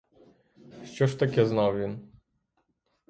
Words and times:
Що 0.85 1.07
ж 1.07 1.19
таке 1.19 1.45
знав 1.45 1.79
він? 1.79 2.11